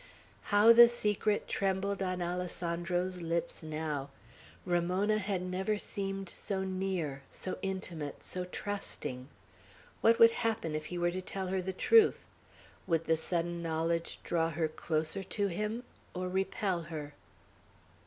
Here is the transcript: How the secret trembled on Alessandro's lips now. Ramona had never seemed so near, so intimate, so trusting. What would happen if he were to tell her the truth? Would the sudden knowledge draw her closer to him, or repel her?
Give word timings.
How 0.45 0.73
the 0.73 0.87
secret 0.89 1.47
trembled 1.47 2.01
on 2.01 2.23
Alessandro's 2.23 3.21
lips 3.21 3.61
now. 3.61 4.09
Ramona 4.65 5.19
had 5.19 5.43
never 5.43 5.77
seemed 5.77 6.27
so 6.27 6.63
near, 6.63 7.21
so 7.31 7.59
intimate, 7.61 8.23
so 8.23 8.45
trusting. 8.45 9.27
What 10.01 10.17
would 10.17 10.31
happen 10.31 10.73
if 10.73 10.87
he 10.87 10.97
were 10.97 11.11
to 11.11 11.21
tell 11.21 11.49
her 11.49 11.61
the 11.61 11.71
truth? 11.71 12.25
Would 12.87 13.05
the 13.05 13.15
sudden 13.15 13.61
knowledge 13.61 14.17
draw 14.23 14.49
her 14.49 14.67
closer 14.67 15.21
to 15.21 15.47
him, 15.49 15.83
or 16.15 16.27
repel 16.29 16.81
her? 16.81 17.13